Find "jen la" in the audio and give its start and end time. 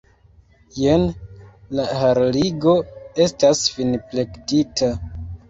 0.77-1.85